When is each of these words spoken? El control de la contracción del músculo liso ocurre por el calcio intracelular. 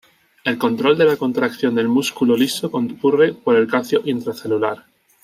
El 0.45 0.57
control 0.57 0.97
de 0.97 1.05
la 1.05 1.15
contracción 1.15 1.75
del 1.75 1.87
músculo 1.87 2.35
liso 2.35 2.71
ocurre 2.73 3.33
por 3.33 3.55
el 3.55 3.67
calcio 3.67 4.01
intracelular. 4.03 4.87